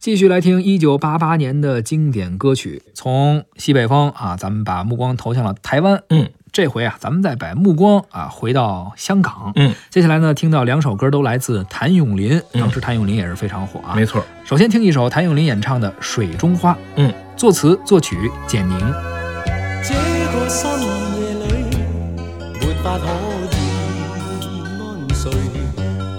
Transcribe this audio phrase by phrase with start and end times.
[0.00, 6.02] 继续来听一九八八年的经典歌曲，从西北风啊，咱们把目光投向了台湾。
[6.08, 9.52] 嗯，这回啊，咱们再把目光啊回到香港。
[9.56, 13.92] 嗯，接下来呢，听到两首歌都来自谭咏麟，当时谭咏麟也是非常火啊。
[13.94, 18.78] 没错，首先听一首谭咏麟演唱的《水中花》，嗯，作词作曲简宁。
[19.84, 19.94] 这
[20.32, 21.76] 个深夜里
[22.58, 23.10] 没法可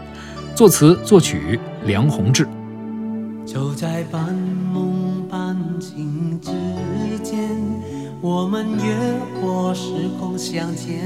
[0.56, 2.48] 作词作曲梁弘志。
[3.48, 4.22] 就在半
[4.72, 4.93] 梦。
[5.54, 6.50] 感情之
[7.24, 7.38] 间，
[8.22, 9.84] 我们越过时
[10.20, 11.00] 空相见。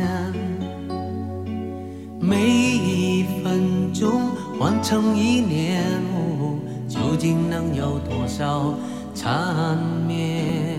[2.17, 4.09] 每一分钟
[4.57, 5.83] 换成一年，
[6.15, 8.73] 呜，究竟能有多少
[9.13, 10.77] 缠绵？